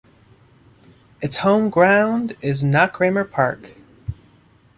Its 1.21 1.37
home 1.37 1.69
ground 1.69 2.35
is 2.41 2.63
Knockramer 2.63 3.29
Park. 3.29 3.69